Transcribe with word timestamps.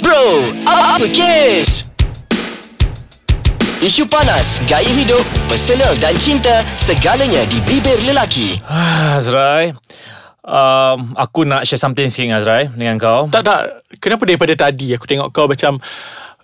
Bro, 0.00 0.52
apa 0.68 1.04
kes? 1.08 1.88
Isu 3.80 4.08
panas, 4.08 4.60
gaya 4.64 4.88
hidup, 4.88 5.20
personal 5.48 5.92
dan 6.00 6.16
cinta, 6.16 6.64
segalanya 6.80 7.44
di 7.48 7.60
bibir 7.64 7.96
lelaki. 8.08 8.60
Ah, 8.68 9.20
Azrai. 9.20 9.76
Um, 10.46 11.18
Aku 11.18 11.42
nak 11.42 11.66
share 11.66 11.74
something 11.74 12.06
sikit 12.06 12.38
Azrai 12.38 12.70
Dengan 12.70 13.02
kau. 13.02 13.26
Tak 13.26 13.42
tak. 13.42 13.82
Kenapa 13.98 14.22
daripada 14.30 14.54
tadi 14.54 14.94
Aku 14.94 15.02
tengok 15.02 15.34
kau 15.34 15.50
macam 15.50 15.82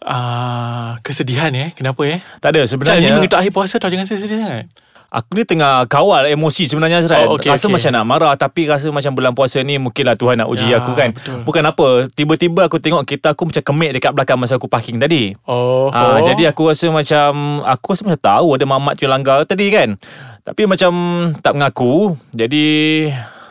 uh, 0.03 0.99
Kesedihan 1.07 1.55
eh? 1.55 1.71
Kenapa 1.71 2.03
eh? 2.11 2.19
Tak 2.43 2.51
ada 2.51 2.67
Macam 2.67 2.67
ni 2.67 2.71
sebenarnya 2.75 3.15
mengenai 3.15 3.39
akhir 3.39 3.55
puasa 3.55 3.79
tau 3.79 3.95
Jangan 3.95 4.11
sedih 4.11 4.43
sangat 4.43 4.67
Aku 5.13 5.37
ni 5.37 5.45
tengah 5.45 5.85
kawal 5.85 6.25
emosi 6.25 6.65
sebenarnya 6.65 7.05
Azrai 7.05 7.29
Oh, 7.29 7.37
okey, 7.37 7.53
Rasa 7.53 7.69
okey. 7.69 7.77
macam 7.77 7.91
nak 7.93 8.05
marah 8.07 8.33
Tapi 8.33 8.65
rasa 8.65 8.89
macam 8.89 9.13
bulan 9.13 9.37
puasa 9.37 9.61
ni 9.61 9.77
Mungkinlah 9.77 10.17
Tuhan 10.17 10.41
nak 10.41 10.49
uji 10.49 10.65
Ya, 10.65 10.81
aku 10.81 10.97
kan 10.97 11.13
betul. 11.13 11.45
Bukan 11.45 11.63
apa 11.63 11.89
Tiba-tiba 12.09 12.65
aku 12.65 12.81
tengok 12.81 13.05
Kita 13.05 13.37
aku 13.37 13.45
macam 13.45 13.61
kemik 13.63 13.93
dekat 13.93 14.09
belakang 14.11 14.41
Masa 14.41 14.57
aku 14.57 14.67
parking 14.67 14.97
tadi 14.97 15.37
Oh, 15.45 15.93
Ah, 15.93 16.17
oh. 16.17 16.25
Jadi 16.25 16.49
aku 16.49 16.73
rasa 16.73 16.89
macam 16.89 17.61
Aku 17.61 17.93
rasa 17.93 18.09
macam 18.09 18.25
tahu 18.25 18.57
Ada 18.57 18.65
mamat 18.65 18.93
tu 18.97 19.05
yang 19.05 19.13
langgar 19.13 19.45
tadi 19.45 19.69
kan 19.69 20.01
Tapi 20.41 20.65
macam 20.65 20.93
Tak 21.37 21.53
mengaku 21.53 22.17
Jadi 22.33 22.65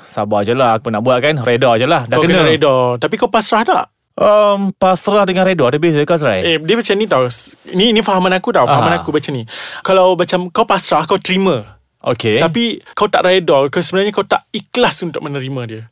Sabar 0.02 0.42
je 0.42 0.52
lah 0.52 0.82
Aku 0.82 0.90
nak 0.90 1.06
buat 1.06 1.22
kan 1.22 1.38
Reda 1.40 1.78
je 1.78 1.86
lah 1.86 2.10
Dah 2.10 2.18
Kau 2.18 2.26
kena, 2.26 2.42
kena 2.42 2.50
reda 2.50 2.98
Tapi 2.98 3.16
kau 3.16 3.30
pasrah 3.30 3.62
tak? 3.62 3.86
Um, 4.12 4.76
pasrah 4.76 5.24
dengan 5.24 5.48
reda 5.48 5.72
Ada 5.72 5.80
beza 5.80 6.04
ke 6.04 6.14
Azrai? 6.14 6.44
Eh 6.44 6.56
dia 6.60 6.76
macam 6.76 6.94
ni 7.00 7.06
tau. 7.08 7.24
Ni 7.72 7.96
ni 7.96 8.04
fahaman 8.04 8.36
aku 8.36 8.52
tau. 8.52 8.68
Fahaman 8.68 8.92
Ah. 8.92 9.00
aku 9.00 9.10
macam 9.10 9.32
ni. 9.34 9.48
Kalau 9.82 10.20
macam 10.20 10.52
kau 10.52 10.68
pasrah 10.68 11.08
Kau 11.08 11.18
terima. 11.18 11.80
Okay 12.02 12.42
Tapi 12.42 12.82
kau 12.92 13.06
tak 13.06 13.24
reda 13.24 13.70
Kau 13.70 13.78
sebenarnya 13.80 14.10
kau 14.10 14.26
tak 14.26 14.50
ikhlas 14.50 15.06
Untuk 15.06 15.22
menerima 15.22 15.62
dia 15.66 15.84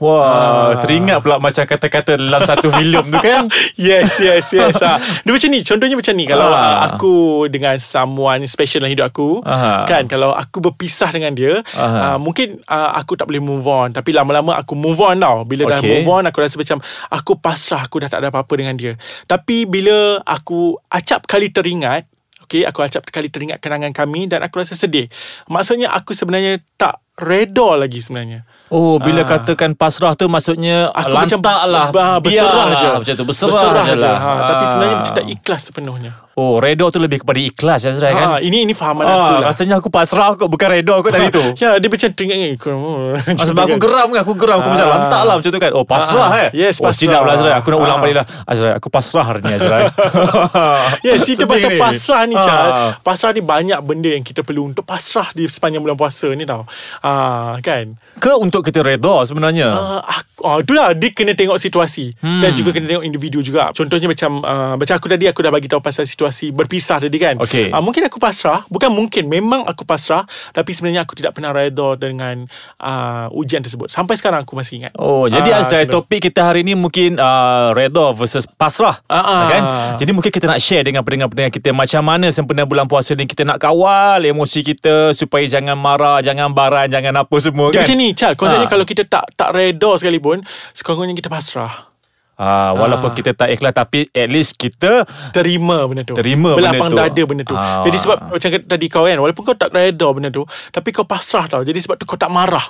Wah, 0.00 0.80
teringat 0.80 1.20
pula 1.20 1.36
macam 1.36 1.62
kata-kata 1.62 2.16
dalam 2.16 2.40
satu 2.40 2.72
filem 2.72 3.04
tu 3.06 3.20
kan. 3.20 3.44
Yes 3.76 4.16
yes 4.16 4.48
yes 4.50 4.80
ha. 4.80 4.96
Dia 4.96 5.30
macam 5.30 5.48
ni 5.48 5.60
Contohnya 5.60 5.96
macam 5.96 6.14
ni 6.14 6.24
Kalau 6.24 6.48
Ah. 6.48 6.90
aku 6.90 7.14
Dengan 7.46 7.76
someone 7.76 8.44
special 8.44 8.80
dalam 8.80 8.92
hidup 8.92 9.06
aku 9.06 9.40
Aha. 9.42 9.84
Kan 9.84 10.04
Kalau 10.04 10.32
aku 10.32 10.60
berpisah 10.60 11.08
dengan 11.08 11.32
dia 11.32 11.60
uh. 11.70 12.16
Mungkin 12.16 12.60
uh, 12.62 12.90
Aku 12.96 13.14
tak 13.14 13.26
boleh 13.26 13.38
move 13.38 13.64
on 13.64 13.90
Tapi 13.90 14.10
lama-lama 14.10 14.56
aku 14.56 14.72
move 14.72 14.98
on 14.98 15.16
tau 15.16 15.44
Bila 15.44 15.68
dah 15.68 15.78
Okay. 15.78 16.00
move 16.00 16.08
on 16.10 16.24
Aku 16.24 16.40
rasa 16.40 16.56
macam 16.56 16.78
Aku 17.08 17.36
pasrah 17.36 17.84
Aku 17.84 18.00
dah 18.00 18.08
tak 18.08 18.20
ada 18.20 18.28
apa-apa 18.28 18.52
dengan 18.54 18.74
dia 18.74 18.96
Tapi 19.24 19.64
bila 19.64 20.20
Aku 20.22 20.76
acap 20.86 21.24
kali 21.24 21.48
teringat 21.48 22.04
Okay, 22.40 22.66
aku 22.66 22.82
acap 22.82 23.06
kali 23.06 23.30
teringat 23.30 23.62
kenangan 23.62 23.94
kami 23.94 24.26
dan 24.26 24.42
aku 24.42 24.58
rasa 24.58 24.74
sedih. 24.74 25.06
Maksudnya 25.46 25.86
aku 25.86 26.18
sebenarnya 26.18 26.58
tak 26.74 26.98
reda 27.20 27.76
lagi 27.76 28.00
sebenarnya. 28.00 28.42
Oh, 28.68 28.96
bila 28.96 29.22
Ah. 29.22 29.28
katakan 29.28 29.74
pasrah 29.74 30.14
tu 30.14 30.24
maksudnya 30.26 30.88
Aku 30.90 31.10
lantak 31.10 31.36
macam 31.36 31.38
lah. 31.66 31.86
berserah 32.18 32.48
biarlah 32.48 32.66
je. 32.72 32.88
Macam 33.02 33.14
tu, 33.14 33.24
berserah, 33.26 33.84
je 33.84 33.96
lah. 33.98 34.16
Ha, 34.16 34.32
Tapi 34.46 34.64
sebenarnya 34.64 34.94
Ah. 34.94 35.00
macam 35.00 35.12
tak 35.12 35.26
ikhlas 35.28 35.62
sepenuhnya. 35.66 36.12
Oh, 36.32 36.56
reda 36.56 36.86
tu 36.88 36.96
lebih 36.96 37.20
kepada 37.20 37.36
ikhlas 37.36 37.82
ya, 37.82 37.90
Azrai 37.90 38.10
kan? 38.10 38.26
Ha, 38.28 38.36
ini 38.38 38.62
ini 38.62 38.70
fahaman 38.70 39.02
aku 39.02 39.12
Ah, 39.12 39.28
lah. 39.34 39.40
rasanya 39.48 39.76
aku 39.76 39.88
pasrah 39.88 40.34
kot 40.34 40.46
bukan 40.46 40.68
reda 40.70 40.94
kot 40.96 41.10
tadi 41.10 41.28
tu. 41.28 41.42
Ya, 41.56 41.76
dia 41.76 41.86
macam 41.86 42.08
teringat 42.08 42.38
ni. 42.38 42.50
Ah, 43.30 43.44
sebab 43.44 43.66
aku 43.66 43.78
geram 43.78 44.08
kan 44.08 44.20
Aku 44.20 44.32
geram 44.34 44.58
Aku 44.58 44.70
macam 44.70 44.86
Ah. 44.86 44.92
lantak 44.96 45.22
lah 45.22 45.34
macam 45.34 45.50
tu 45.50 45.58
kan 45.58 45.72
Oh 45.72 45.82
pasrah 45.82 46.28
Ah, 46.28 46.40
eh 46.40 46.48
yes, 46.54 46.78
Oh 46.78 46.86
pasrah. 46.86 46.96
silap 46.96 47.22
lah 47.24 47.34
Azrai 47.34 47.54
Aku 47.54 47.68
nak 47.68 47.80
ulang 47.80 47.98
Ah. 47.98 48.02
balik 48.02 48.16
lah 48.16 48.26
Azrai 48.44 48.72
aku 48.72 48.88
pasrah 48.88 49.24
hari 49.24 49.40
ni 49.40 49.52
Azrai 49.52 49.82
Yes, 51.06 51.26
itu 51.26 51.44
pasal 51.50 51.70
ni. 51.70 51.78
pasrah 51.78 52.22
ni, 52.24 52.34
Ah. 52.34 52.42
Chal. 52.42 52.66
Pasrah 53.00 53.30
ni 53.32 53.42
banyak 53.42 53.80
benda 53.80 54.10
yang 54.10 54.22
kita 54.22 54.40
perlu 54.40 54.66
untuk 54.66 54.84
pasrah 54.84 55.30
di 55.32 55.46
sepanjang 55.46 55.80
bulan 55.80 55.94
puasa 55.94 56.30
ni 56.30 56.44
tau. 56.44 56.64
Ah, 57.00 57.58
kan? 57.60 57.96
Ke 58.16 58.32
untuk 58.34 58.62
kita 58.62 58.80
reda 58.80 59.24
sebenarnya 59.24 59.68
Uh, 59.72 60.00
aku, 60.00 60.40
oh, 60.42 60.58
itulah 60.58 60.92
dia 60.92 61.10
kena 61.10 61.32
tengok 61.32 61.56
situasi 61.56 62.12
hmm. 62.16 62.40
dan 62.40 62.50
juga 62.52 62.70
kena 62.70 62.86
tengok 62.88 63.04
individu 63.04 63.38
juga. 63.40 63.72
Contohnya 63.72 64.06
macam 64.06 64.40
uh, 64.40 64.74
macam 64.74 64.94
aku 64.94 65.06
tadi 65.06 65.24
aku 65.24 65.40
dah 65.40 65.50
bagi 65.50 65.66
tahu 65.66 65.80
pasal 65.80 66.04
situasi 66.04 66.29
berpisah 66.50 66.98
tadi 66.98 67.16
kan. 67.16 67.36
Okey. 67.36 67.68
Uh, 67.68 67.78
mungkin 67.78 68.06
aku 68.06 68.16
pasrah, 68.16 68.62
bukan 68.66 68.88
mungkin 68.88 69.26
memang 69.26 69.62
aku 69.62 69.82
pasrah 69.82 70.22
tapi 70.50 70.70
sebenarnya 70.70 71.02
aku 71.02 71.12
tidak 71.12 71.34
pernah 71.34 71.50
reda 71.50 71.94
dengan 71.94 72.46
uh, 72.76 73.26
ujian 73.32 73.60
tersebut. 73.60 73.88
Sampai 73.88 74.14
sekarang 74.14 74.42
aku 74.42 74.54
masih 74.54 74.80
ingat. 74.80 74.92
Oh, 74.94 75.26
jadi 75.26 75.50
Ah, 75.50 75.60
Azrai 75.60 75.84
sebab- 75.84 76.06
topik 76.06 76.20
kita 76.22 76.40
hari 76.42 76.62
ni 76.62 76.72
mungkin 76.72 77.16
uh, 77.16 77.72
reda 77.72 78.12
versus 78.12 78.46
pasrah. 78.46 79.02
Ah, 79.06 79.18
ah. 79.18 79.42
kan? 79.46 79.62
Jadi 79.98 80.10
mungkin 80.10 80.30
kita 80.30 80.46
nak 80.46 80.58
share 80.58 80.82
dengan 80.82 81.02
pendengar-pendengar 81.02 81.50
kita 81.50 81.70
macam 81.70 82.02
mana 82.02 82.30
sempena 82.30 82.62
bulan 82.62 82.86
puasa 82.86 83.12
ni 83.12 83.24
kita 83.24 83.42
nak 83.42 83.58
kawal 83.58 84.22
emosi 84.22 84.62
kita 84.62 85.10
supaya 85.10 85.42
jangan 85.44 85.74
marah, 85.74 86.22
jangan 86.22 86.50
baran, 86.50 86.86
jangan 86.86 87.12
apa 87.18 87.36
semua 87.36 87.68
Dia 87.68 87.82
kan. 87.82 87.90
macam 87.90 87.96
ni 87.96 88.08
Chal 88.12 88.32
Konsepnya 88.34 88.66
Ah. 88.66 88.70
kalau 88.70 88.84
kita 88.84 89.02
tak 89.02 89.26
tak 89.34 89.50
reda 89.50 89.90
sekalipun 89.96 90.46
Sekurang-kurangnya 90.70 91.18
kita 91.18 91.26
pasrah 91.26 91.89
Ah, 92.40 92.72
walaupun 92.72 93.12
Ah. 93.12 93.14
kita 93.14 93.36
tak 93.36 93.52
ikhlas 93.52 93.76
tapi 93.76 94.08
at 94.08 94.26
least 94.26 94.56
kita 94.56 95.04
Terima 95.28 95.84
benda 95.84 96.00
tu 96.02 96.16
Terima 96.16 96.56
benda 96.56 96.72
Belapang 96.72 96.88
tu. 96.88 96.96
dada 96.96 97.22
benda 97.22 97.42
tu 97.44 97.52
Ah. 97.52 97.84
Jadi 97.84 97.96
sebab 97.96 98.32
Macam 98.32 98.48
tadi 98.64 98.86
kau 98.88 99.04
kan 99.04 99.18
Walaupun 99.18 99.42
kau 99.44 99.52
tak 99.54 99.68
reda 99.70 100.08
benda 100.08 100.32
tu 100.32 100.42
Tapi 100.70 100.88
kau 100.88 101.04
pasrah 101.04 101.44
tau 101.46 101.60
Jadi 101.60 101.76
sebab 101.76 101.94
tu 101.94 102.08
kau 102.08 102.16
tak 102.16 102.32
marah 102.32 102.64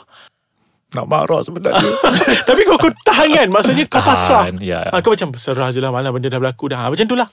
nak 0.92 1.06
marah 1.06 1.40
sebenarnya. 1.40 1.90
Tapi 2.48 2.60
kau 2.62 2.76
kau 2.76 2.90
tahan 3.00 3.28
kan 3.30 3.46
Maksudnya 3.48 3.84
kau 3.84 4.00
pasrah 4.00 4.50
ya. 4.58 4.86
ha, 4.86 4.98
Kau 4.98 5.10
macam 5.10 5.30
berserah 5.30 5.68
je 5.68 5.78
lah 5.78 5.88
Malah 5.88 6.10
benda 6.10 6.26
dah 6.26 6.36
berlaku 6.36 6.66
dah 6.66 6.78
ha, 6.78 6.88
Macam 6.88 7.04
tu 7.04 7.14
lah 7.14 7.30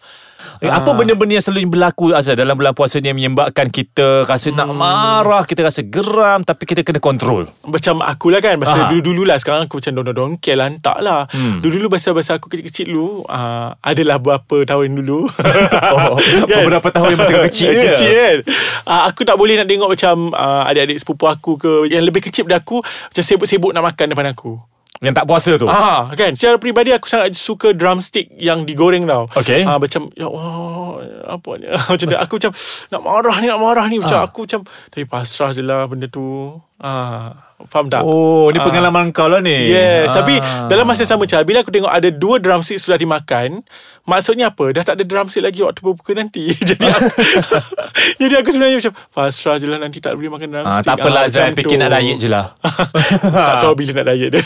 Eh, 0.59 0.69
apa 0.69 0.93
benda-benda 0.93 1.33
yang 1.33 1.41
selalu 1.41 1.65
berlaku 1.67 2.13
Azhar 2.13 2.37
dalam 2.37 2.53
bulan 2.53 2.69
puasa 2.71 3.01
ni 3.01 3.09
menyebabkan 3.09 3.67
kita 3.67 4.21
rasa 4.23 4.53
nak 4.53 4.69
Hmm. 4.69 4.77
marah, 4.77 5.41
kita 5.43 5.65
rasa 5.65 5.81
geram 5.81 6.41
tapi 6.41 6.63
kita 6.63 6.81
kena 6.81 6.97
kontrol. 6.99 7.49
Macam 7.63 7.99
aku 7.99 8.29
lah 8.29 8.37
kan 8.37 8.53
Masa 8.55 8.77
Ah. 8.77 8.87
dulu-dulu 8.87 9.25
lah 9.25 9.37
Sekarang 9.37 9.65
aku 9.65 9.81
macam 9.81 9.97
dongdong-dongkel 9.97 10.53
Lantak 10.55 10.97
lah 10.99 11.25
Hmm. 11.27 11.57
Dulu-dulu 11.57 11.89
masa-masa 11.89 12.37
aku 12.37 12.47
kecil-kecil 12.47 12.85
dulu 12.85 13.25
uh, 13.25 13.73
Adalah 13.81 14.17
berapa 14.19 14.57
tahun 14.63 14.93
dulu 14.95 15.25
Oh, 15.97 16.21
beberapa 16.45 16.85
tahun 16.87 17.07
yang 17.09 17.19
masa 17.19 17.31
kau 17.33 17.45
kecil 17.49 17.69
ke? 17.73 17.81
Kecil 17.91 18.13
kan 18.13 18.37
uh, 18.85 19.01
Aku 19.09 19.21
tak 19.23 19.35
boleh 19.35 19.57
nak 19.57 19.65
tengok 19.65 19.89
macam 19.89 20.15
uh, 20.31 20.63
Adik-adik 20.65 20.97
sepupu 20.99 21.25
aku 21.25 21.51
ke 21.55 21.71
Yang 21.89 22.03
lebih 22.05 22.21
kecil 22.23 22.45
daripada 22.45 22.61
aku 22.61 22.77
Macam 22.81 23.23
sibuk-sibuk 23.47 23.71
nak 23.71 23.87
makan 23.87 24.11
depan 24.11 24.27
aku 24.29 24.59
Yang 24.97 25.13
tak 25.13 25.25
puasa 25.29 25.51
tu. 25.55 25.69
Ah, 25.69 26.09
kan 26.11 26.33
secara 26.33 26.57
peribadi 26.57 26.89
aku 26.89 27.05
sangat 27.05 27.37
suka 27.37 27.69
drumstick 27.69 28.33
yang 28.33 28.65
digoreng 28.65 29.05
tau. 29.05 29.29
Okey. 29.29 29.61
Ah, 29.61 29.77
macam 29.77 30.09
ya 30.11 30.25
Allah, 30.25 31.05
apa 31.37 31.49
ni? 31.55 31.69
macam 31.93 32.05
tu. 32.09 32.17
aku 32.17 32.33
macam 32.41 32.51
nak 32.89 33.01
marah 33.01 33.37
ni, 33.37 33.45
nak 33.45 33.61
marah 33.61 33.85
ni 33.85 33.97
macam 34.01 34.17
Ah. 34.17 34.25
aku 34.25 34.49
macam 34.49 34.65
tapi 34.89 35.05
pasrah 35.05 35.53
je 35.53 35.61
lah 35.61 35.85
benda 35.85 36.09
tu. 36.09 36.57
Ah, 36.77 37.33
faham 37.67 37.89
tak? 37.89 38.01
Oh, 38.01 38.47
ni 38.47 38.57
Ah. 38.57 38.63
pengalaman 38.63 39.09
kau 39.09 39.25
lah 39.25 39.41
ni. 39.41 39.65
Yes, 39.67 40.13
Ah. 40.13 40.21
tapi 40.21 40.37
dalam 40.67 40.85
masa 40.85 41.03
sama 41.03 41.25
Chal, 41.25 41.41
bila 41.41 41.59
aku 41.59 41.69
tengok 41.69 41.89
ada 41.89 42.05
dua 42.07 42.37
drumstick 42.37 42.77
sudah 42.77 42.95
dimakan, 42.95 43.65
maksudnya 44.03 44.49
apa? 44.49 44.69
Dah 44.69 44.83
tak 44.83 44.95
ada 44.95 45.03
drumstick 45.03 45.41
lagi 45.41 45.59
waktu 45.59 45.81
berbuka 45.81 46.13
nanti. 46.13 46.53
jadi 46.69 46.85
aku, 46.85 47.09
jadi 48.21 48.33
aku 48.35 48.49
sebenarnya 48.51 48.77
macam 48.77 48.93
pasrah 49.09 49.57
je 49.57 49.65
lah 49.65 49.79
nanti 49.79 49.97
tak 49.97 50.13
boleh 50.13 50.29
makan 50.29 50.47
Ah, 50.47 50.53
drumstick. 50.53 50.85
tak 50.85 50.93
apalah 50.95 51.17
Ah, 51.17 51.25
Azrai 51.25 51.41
macam 51.43 51.57
fikir 51.57 51.77
nak 51.77 51.89
diet 51.91 52.17
je 52.19 52.29
lah. 52.29 52.45
tak 53.49 53.55
tahu 53.59 53.73
bila 53.73 53.91
nak 53.95 54.05
diet 54.07 54.29
dia. 54.31 54.43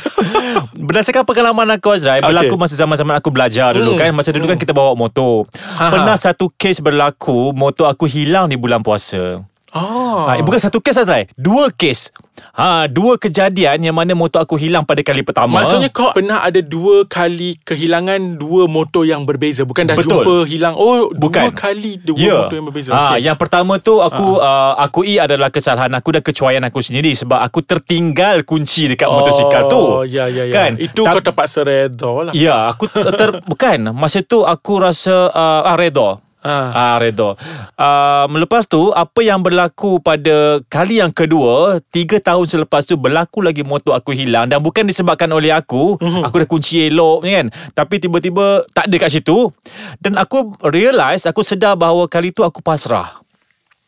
Berdasarkan 0.74 1.24
pengalaman 1.24 1.68
aku 1.70 1.88
Azrai 1.92 2.20
Berlaku 2.20 2.48
Okey. 2.50 2.62
masa 2.62 2.76
zaman-zaman 2.76 3.14
aku 3.14 3.30
belajar 3.30 3.72
dulu 3.74 3.92
Hmm. 3.94 4.00
kan 4.02 4.12
Masa 4.14 4.32
dulu 4.32 4.46
kan 4.46 4.56
kita 4.56 4.72
bawa 4.72 4.92
motor 4.94 5.48
Ha. 5.52 5.88
Pernah 5.90 6.16
satu 6.16 6.48
kes 6.50 6.80
berlaku 6.80 7.52
Motor 7.52 7.88
aku 7.88 8.04
hilang 8.06 8.48
di 8.48 8.56
bulan 8.56 8.80
puasa 8.80 9.44
Oh. 9.72 10.28
Ha, 10.28 10.36
bukan 10.44 10.60
satu 10.60 10.84
kes 10.84 11.00
Azrai 11.00 11.32
Dua 11.40 11.72
kes 11.72 12.12
ha, 12.52 12.92
Dua 12.92 13.16
kejadian 13.16 13.80
Yang 13.80 13.96
mana 13.96 14.12
motor 14.12 14.44
aku 14.44 14.60
hilang 14.60 14.84
pada 14.84 15.00
kali 15.00 15.24
pertama 15.24 15.64
Maksudnya 15.64 15.88
kau 15.88 16.12
pernah 16.12 16.44
ada 16.44 16.60
dua 16.60 17.08
kali 17.08 17.56
kehilangan 17.64 18.36
dua 18.36 18.68
motor 18.68 19.08
yang 19.08 19.24
berbeza. 19.24 19.64
Bukan 19.64 19.88
dah 19.88 19.96
Betul. 19.96 20.28
jumpa 20.28 20.36
hilang. 20.44 20.76
Oh, 20.76 21.08
Bukan. 21.16 21.48
dua 21.48 21.54
kali 21.56 21.96
dua 22.04 22.18
Ya. 22.20 22.36
motor 22.44 22.56
yang 22.60 22.68
berbeza. 22.68 22.90
Ha, 22.92 23.00
Okey. 23.16 23.20
Yang 23.24 23.38
pertama 23.40 23.74
tu 23.80 23.94
aku 24.04 24.28
uh, 24.38 24.74
akui 24.76 25.16
adalah 25.16 25.48
kesalahan 25.48 25.92
aku 25.96 26.20
dan 26.20 26.24
kecuaian 26.26 26.64
aku 26.68 26.80
sendiri 26.84 27.16
sebab 27.16 27.40
aku 27.40 27.64
tertinggal 27.64 28.44
kunci 28.44 28.92
dekat 28.92 29.08
motosikal 29.08 29.72
tu. 29.72 29.80
Oh, 29.80 30.04
ya, 30.04 30.28
ya, 30.28 30.52
ya. 30.52 30.54
Kan? 30.54 30.72
Itu 30.84 31.08
Ta- 31.08 31.16
kau 31.16 31.24
terpaksa 31.24 31.64
reda 31.64 32.12
lah. 32.28 32.34
Ya, 32.36 32.76
aku 32.76 32.92
ter, 32.92 33.40
bukan 33.52 33.96
masa 33.96 34.20
tu 34.20 34.44
aku 34.44 34.84
rasa 34.84 35.32
uh, 35.32 35.64
ah 35.64 35.80
reda. 35.80 36.20
Ha. 36.42 36.74
Ah 36.74 36.96
reda. 36.98 37.38
Um, 37.78 38.42
lepas 38.42 38.66
tu 38.66 38.90
apa 38.90 39.22
yang 39.22 39.46
berlaku 39.46 40.02
pada 40.02 40.58
kali 40.66 40.98
yang 40.98 41.14
kedua, 41.14 41.78
tiga 41.94 42.18
tahun 42.18 42.50
selepas 42.50 42.82
tu 42.82 42.98
berlaku 42.98 43.46
lagi 43.46 43.62
motor 43.62 43.94
aku 43.94 44.10
hilang 44.10 44.50
dan 44.50 44.58
bukan 44.58 44.90
disebabkan 44.90 45.30
oleh 45.30 45.54
aku. 45.54 46.02
Mhm. 46.02 46.26
Aku 46.26 46.42
dah 46.42 46.50
kunci 46.50 46.90
elok 46.90 47.22
kan. 47.24 47.54
Tapi 47.78 48.02
tiba-tiba 48.02 48.66
tak 48.74 48.90
ada 48.90 48.96
kat 48.98 49.12
situ 49.14 49.54
dan 50.02 50.18
aku 50.18 50.58
realise 50.66 51.30
aku 51.30 51.46
sedar 51.46 51.78
bahawa 51.78 52.10
kali 52.10 52.34
tu 52.34 52.42
aku 52.42 52.66
pasrah. 52.66 53.22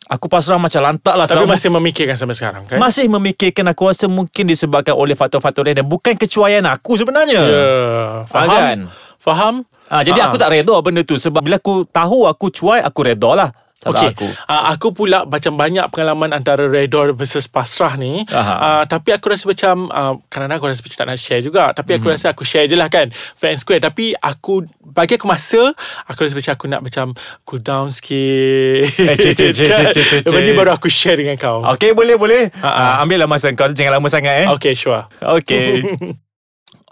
Aku 0.03 0.27
pasrah 0.27 0.59
macam 0.59 0.83
lantak 0.83 1.15
lah 1.15 1.25
Tapi 1.25 1.47
masih 1.47 1.71
memikirkan 1.71 2.19
sampai 2.19 2.35
sekarang 2.35 2.67
kan? 2.67 2.75
masih 2.75 3.07
memikirkan 3.07 3.65
aku 3.71 3.87
rasa 3.87 4.05
mungkin 4.11 4.45
disebabkan 4.45 4.93
oleh 4.93 5.15
faktor-faktor 5.15 5.63
lain 5.65 5.79
dan 5.79 5.87
bukan 5.87 6.13
kecuaian 6.19 6.61
aku 6.69 6.99
sebenarnya. 6.99 7.41
Ya. 7.41 7.67
Faham? 8.27 8.51
kan? 8.51 8.79
Faham? 9.23 9.63
Ah, 9.87 10.03
jadi 10.03 10.19
Ah. 10.19 10.27
aku 10.27 10.35
tak 10.35 10.51
reda 10.51 10.75
benda 10.81 10.99
tu 11.01 11.15
sebab 11.15 11.39
bila 11.39 11.55
aku 11.55 11.87
tahu 11.87 12.27
aku 12.27 12.51
cuai 12.51 12.83
aku 12.83 12.99
reda 13.01 13.31
lah. 13.33 13.51
Okay, 13.83 14.15
aku. 14.15 14.23
uh, 14.23 14.71
aku 14.71 14.95
pula 14.95 15.27
macam 15.27 15.59
banyak 15.59 15.91
pengalaman 15.91 16.31
antara 16.31 16.71
Redor 16.71 17.11
versus 17.11 17.51
Pasrah 17.51 17.99
ni. 17.99 18.23
Aha. 18.25 18.53
Uh, 18.55 18.83
tapi 18.87 19.11
aku 19.11 19.27
rasa 19.27 19.43
macam 19.43 19.91
uh, 19.91 20.15
kadang-kadang 20.25 20.55
aku 20.55 20.67
rasa 20.71 20.79
macam 20.79 20.95
tak 20.95 21.07
nak 21.11 21.19
share 21.19 21.43
juga. 21.43 21.75
Tapi 21.75 21.91
aku 21.93 22.07
Mhm. 22.07 22.13
rasa 22.15 22.31
aku 22.31 22.47
share 22.47 22.63
je 22.63 22.79
lah 22.79 22.87
kan. 22.87 23.11
Fair 23.11 23.51
and 23.51 23.59
square. 23.59 23.83
Tapi 23.83 24.15
aku 24.15 24.63
bagi 24.79 25.19
aku 25.19 25.27
masa 25.27 25.75
aku 26.07 26.23
rasa 26.23 26.31
macam 26.31 26.53
aku 26.55 26.65
nak 26.71 26.79
macam 26.81 27.05
cool 27.43 27.59
down 27.59 27.91
sikit. 27.91 28.87
Eh, 28.87 29.17
cik, 29.19 29.33
cik, 29.35 29.51
cik, 29.51 29.67
Kan? 29.75 29.83
cik, 29.85 29.93
cik, 29.93 30.05
cik. 30.07 30.21
Lepas 30.27 30.41
ni 30.41 30.51
baru 30.55 30.71
aku 30.71 30.87
share 30.87 31.19
dengan 31.19 31.35
kau. 31.35 31.67
Okey, 31.67 31.91
boleh, 31.91 32.15
boleh. 32.15 32.55
Ha, 32.55 32.69
ha. 32.69 32.83
Uh, 32.87 33.03
ambillah 33.03 33.27
masa 33.27 33.51
kau 33.51 33.67
tu, 33.67 33.75
jangan 33.75 33.99
lama 33.99 34.07
sangat 34.07 34.33
eh. 34.37 34.47
Okay, 34.49 34.71
sure. 34.73 35.11
Okey. 35.19 35.83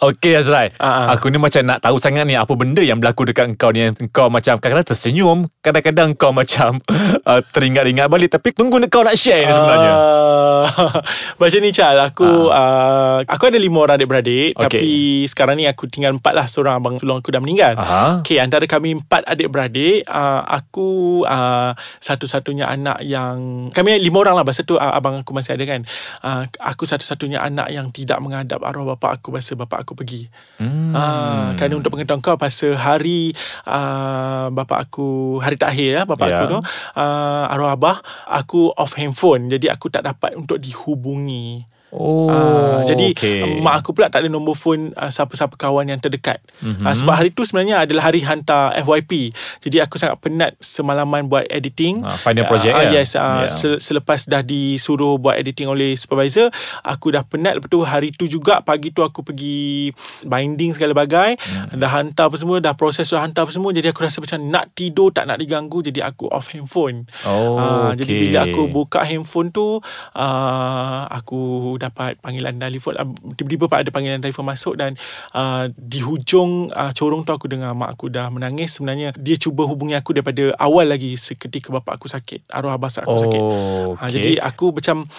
Okey 0.02 0.34
Azrai. 0.34 0.74
Ha. 0.82 1.14
Aku 1.14 1.30
ni 1.30 1.38
macam 1.38 1.62
nak 1.62 1.86
tahu 1.86 2.02
sangat 2.02 2.26
ni 2.26 2.34
Apa 2.34 2.58
benda 2.58 2.82
yang 2.82 2.98
berlaku 2.98 3.22
dekat 3.30 3.54
kau 3.54 3.70
ni. 3.70 3.86
Yang 3.86 4.10
kau 4.10 4.34
macam 4.34 4.58
kadang-kadang 4.58 4.90
tersenyum 4.90 5.46
Kadang-kadang 5.62 6.18
kau 6.18 6.34
macam 6.34 6.82
uh, 7.30 7.42
Teringat-ingat 7.54 8.10
balik. 8.10 8.34
Tapi 8.34 8.50
tunggu 8.50 8.82
kau 8.90 9.06
nak 9.06 9.14
share 9.14 9.46
ni 9.46 9.54
sebenarnya. 9.54 9.94
Uh, 9.94 10.66
macam 11.46 11.60
ni 11.62 11.70
Chal. 11.70 12.02
Aku 12.02 12.50
uh, 12.50 13.22
Aku 13.30 13.44
ada 13.46 13.62
lima 13.62 13.86
orang 13.86 14.02
adik-beradik. 14.02 14.58
Okey. 14.58 14.66
Tapi 14.66 14.92
sekarang 15.30 15.62
ni 15.62 15.70
aku 15.70 15.86
tinggal 15.86 16.18
empat 16.18 16.34
lah. 16.34 16.50
Seorang 16.50 16.82
abang 16.82 16.98
sulung 16.98 17.22
aku 17.22 17.30
dah 17.30 17.38
meninggal. 17.38 17.78
Aha. 17.78 18.26
Okay 18.26 18.42
antara 18.42 18.66
kami 18.66 18.98
empat 18.98 19.22
adik-beradik 19.30 20.02
uh, 20.10 20.42
Aku 20.50 21.22
uh, 21.30 21.78
Satu-satunya 22.02 22.66
anak 22.66 23.06
yang 23.06 23.70
Kami 23.70 24.02
lima 24.02 24.18
orang 24.26 24.34
lah. 24.34 24.46
Masa 24.50 24.66
tu 24.66 24.82
uh, 24.82 24.98
abang 24.98 25.22
aku 25.22 25.30
masih 25.30 25.54
ada 25.54 25.66
kan. 25.70 25.86
Uh, 26.26 26.50
Aku 26.58 26.90
satu-satunya 26.90 27.38
anak 27.38 27.70
yang 27.70 27.94
Tidak 27.94 28.18
menghadap 28.18 28.66
arwah 28.66 28.98
bapa 28.98 29.22
aku 29.22 29.30
Masa 29.38 29.54
bapa 29.54 29.78
aku 29.78 29.91
pergi 29.94 30.28
Hmm. 30.62 30.94
Ah, 30.94 31.58
kerana 31.58 31.82
untuk 31.82 31.96
pengetahuan 31.96 32.22
kau 32.22 32.38
pasal 32.38 32.78
hari 32.78 33.34
uh, 33.66 34.54
bapa 34.54 34.78
aku 34.78 35.40
hari 35.40 35.58
terakhir 35.58 35.90
ya 35.92 36.04
bapa 36.06 36.30
Ya. 36.30 36.38
aku 36.38 36.44
tu 36.48 36.60
uh, 36.62 37.46
arwah 37.50 37.74
abah 37.74 37.98
aku 38.28 38.70
off 38.76 38.94
handphone 38.94 39.50
jadi 39.50 39.74
aku 39.74 39.90
tak 39.90 40.06
dapat 40.06 40.38
untuk 40.38 40.62
dihubungi. 40.62 41.66
Oh 41.92 42.32
Ah, 42.32 42.82
jadi 42.84 43.12
okay. 43.12 43.60
mak 43.60 43.84
aku 43.84 43.92
pula 43.92 44.08
tak 44.08 44.24
ada 44.24 44.30
nombor 44.30 44.54
phone 44.54 44.96
uh, 44.96 45.08
siapa-siapa 45.08 45.54
kawan 45.54 45.86
yang 45.86 46.00
terdekat. 46.00 46.40
Mhm. 46.58 46.82
Uh, 46.82 46.94
sebab 46.94 47.14
hari 47.14 47.30
tu 47.30 47.44
sebenarnya 47.44 47.84
adalah 47.84 48.08
hari 48.08 48.22
hantar 48.22 48.72
FYP. 48.78 49.36
Jadi 49.60 49.78
aku 49.78 49.96
sangat 49.96 50.16
penat 50.18 50.56
semalaman 50.58 51.28
buat 51.28 51.44
editing. 51.46 52.00
Ah, 52.02 52.16
final 52.16 52.48
project 52.48 52.72
Ah, 52.72 52.84
ya? 52.86 52.92
Yes, 52.94 53.12
uh, 53.14 53.44
Ya. 53.44 53.52
se- 53.52 53.82
selepas 53.82 54.24
dah 54.24 54.40
disuruh 54.40 55.16
buat 55.16 55.36
editing 55.36 55.68
oleh 55.68 55.94
supervisor, 55.94 56.48
aku 56.82 57.12
dah 57.12 57.22
penat. 57.22 57.60
Lepas 57.60 57.68
tu 57.68 57.80
hari 57.82 58.10
tu 58.10 58.24
juga 58.26 58.62
pagi 58.62 58.90
tu 58.90 59.02
aku 59.02 59.20
pergi 59.22 59.92
binding 60.22 60.72
segala 60.72 60.96
bagai. 60.96 61.36
Hmm. 61.38 61.76
Dah 61.76 61.92
hantar 61.92 62.32
apa 62.32 62.38
semua, 62.38 62.58
dah 62.58 62.72
proses 62.72 63.04
dah 63.06 63.20
hantar 63.20 63.44
apa 63.44 63.52
semua. 63.52 63.70
Jadi 63.70 63.88
aku 63.88 64.02
rasa 64.02 64.18
macam 64.18 64.40
nak 64.42 64.72
tidur 64.72 65.12
tak 65.12 65.26
nak 65.26 65.38
diganggu. 65.38 65.82
Jadi 65.82 66.00
aku 66.00 66.28
off 66.28 66.48
handphone. 66.50 67.04
Oh 67.22 67.60
Ah, 67.60 67.92
okay. 67.92 68.00
Jadi 68.00 68.12
bila 68.18 68.40
aku 68.46 68.62
buka 68.66 69.04
handphone 69.04 69.50
tu 69.50 69.84
uh, 70.16 71.02
Aku 71.12 71.76
dapat 71.82 72.22
panggilan 72.22 72.62
telefon 72.62 72.94
uh, 73.02 73.10
Tiba-tiba 73.34 73.66
pak 73.66 73.88
ada 73.88 73.90
panggilan 73.90 74.22
telefon 74.22 74.46
masuk 74.46 74.78
Dan 74.78 74.94
uh, 75.34 75.66
di 75.74 76.06
hujung 76.06 76.70
uh, 76.70 76.94
corong 76.94 77.26
tu 77.26 77.34
aku 77.34 77.50
dengar 77.50 77.74
mak 77.74 77.98
aku 77.98 78.14
dah 78.14 78.30
menangis 78.30 78.78
Sebenarnya 78.78 79.18
dia 79.18 79.36
cuba 79.42 79.66
hubungi 79.66 79.98
aku 79.98 80.14
daripada 80.14 80.54
awal 80.62 80.94
lagi 80.94 81.18
Seketika 81.18 81.74
bapa 81.74 81.98
aku 81.98 82.06
sakit 82.06 82.46
Arwah 82.54 82.78
abah 82.78 82.94
aku 83.02 83.10
Oh 83.10 83.20
sakit 83.26 83.42
okay. 83.42 83.98
Ha, 83.98 84.04
jadi 84.14 84.32
aku 84.38 84.78
macam 84.78 85.10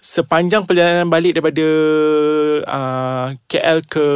sepanjang 0.00 0.64
perjalanan 0.64 1.06
balik 1.06 1.36
daripada 1.36 1.66
uh, 2.64 3.26
KL 3.46 3.84
ke 3.84 4.06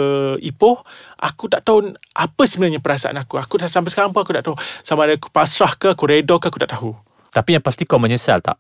Ipoh, 0.40 0.81
aku 1.20 1.44
tak 1.52 1.62
tahu 1.62 1.93
apa 2.17 2.43
sebenarnya 2.49 2.81
perasaan 2.81 3.20
aku. 3.20 3.37
Aku 3.37 3.61
dah 3.61 3.69
sampai 3.69 3.93
sekarang 3.93 4.11
pun 4.11 4.25
aku 4.25 4.32
tak 4.32 4.49
tahu 4.49 4.56
sama 4.81 5.05
ada 5.05 5.20
aku 5.20 5.29
pasrah 5.29 5.76
ke, 5.76 5.93
aku 5.93 6.05
redha 6.08 6.35
ke, 6.40 6.49
aku 6.49 6.58
tak 6.58 6.73
tahu. 6.73 6.97
Tapi 7.31 7.61
yang 7.61 7.64
pasti 7.64 7.85
kau 7.85 8.00
menyesal 8.00 8.40
tak? 8.40 8.56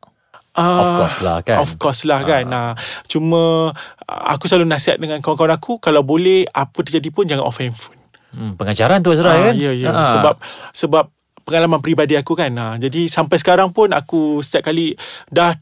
Uh, 0.54 0.78
Of 0.78 0.90
course 0.96 1.18
lah, 1.18 1.36
kan? 1.42 1.58
Of 1.58 1.70
course 1.76 2.00
lah 2.06 2.22
kan 2.22 2.46
uh. 2.46 2.72
Cuma 3.10 3.74
uh, 3.74 4.22
Aku 4.32 4.46
selalu 4.46 4.70
nasihat 4.70 5.02
dengan 5.02 5.18
kawan-kawan 5.18 5.50
aku 5.50 5.82
Kalau 5.82 6.06
boleh 6.06 6.46
Apa 6.46 6.86
terjadi 6.86 7.10
pun 7.10 7.26
Jangan 7.26 7.42
off 7.42 7.58
handphone 7.58 7.98
Hmm, 8.30 8.54
pengajaran 8.54 9.02
tu 9.02 9.10
Azrai 9.10 9.34
Ah, 9.34 9.44
kan? 9.50 9.54
Ya 9.54 9.74
ya 9.74 9.90
Ah. 9.90 10.10
Sebab 10.10 10.34
Sebab 10.70 11.04
Pengalaman 11.42 11.82
peribadi 11.82 12.14
aku 12.14 12.32
kan 12.32 12.54
ha, 12.54 12.78
Jadi 12.78 13.06
sampai 13.06 13.36
sekarang 13.36 13.74
pun 13.74 13.90
Aku 13.90 14.38
setiap 14.40 14.70
kali 14.70 14.94
Dah 15.26 15.58